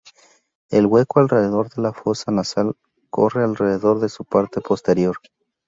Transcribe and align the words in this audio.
El 0.71 0.87
hueco 0.87 1.19
alrededor 1.19 1.69
de 1.69 1.83
la 1.83 1.93
fosa 1.93 2.31
nasal 2.31 2.75
corre 3.11 3.43
alrededor 3.43 3.99
de 3.99 4.09
su 4.09 4.25
parte 4.25 4.59
posterior. 4.59 5.17